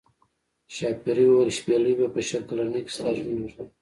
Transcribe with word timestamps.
ښاپیرۍ 0.75 1.25
وویل 1.27 1.51
شپیلۍ 1.57 1.93
به 1.99 2.07
په 2.15 2.19
شل 2.27 2.41
کلنۍ 2.49 2.81
کې 2.85 2.91
ستا 2.95 3.09
ژوند 3.15 3.37
وژغوري. 3.39 3.69